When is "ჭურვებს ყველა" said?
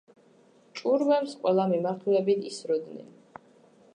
0.79-1.67